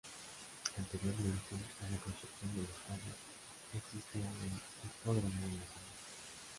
[0.79, 3.13] Anteriormente a la construcción del estadio
[3.71, 5.93] ya existía un hipódromo en la zona.